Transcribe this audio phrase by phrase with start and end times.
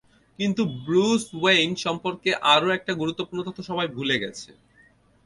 [0.39, 4.49] কিন্তু Bruce Wayne সম্পর্কে আরও একটা গুরুত্বপূর্ণ তথ্য সবাই ভুলে গেছে।